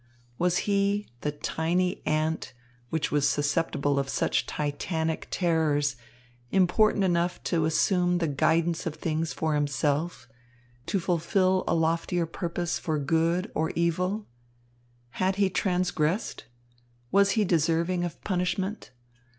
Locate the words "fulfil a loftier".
10.99-12.25